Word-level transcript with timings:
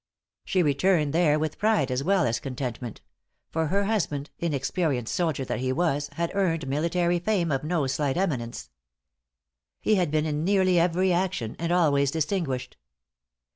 She 0.45 0.63
returned 0.63 1.13
there 1.13 1.37
with 1.37 1.59
pride 1.59 1.91
as 1.91 2.03
well 2.03 2.25
as 2.25 2.39
contentment; 2.39 3.01
for 3.51 3.67
her 3.67 3.83
husband, 3.83 4.31
inexperienced 4.39 5.13
soldier 5.13 5.45
as 5.47 5.61
he 5.61 5.71
was, 5.71 6.09
had 6.13 6.31
earned 6.33 6.65
military 6.67 7.19
fame 7.19 7.51
of 7.51 7.63
no 7.63 7.85
slight 7.85 8.17
eminence. 8.17 8.71
He 9.79 9.93
had 9.97 10.09
been 10.09 10.25
in 10.25 10.43
nearly 10.43 10.79
every 10.79 11.13
action, 11.13 11.55
and 11.59 11.71
always 11.71 12.09
distinguished. 12.09 12.77